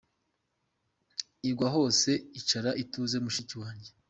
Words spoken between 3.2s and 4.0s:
mushiki wanjye.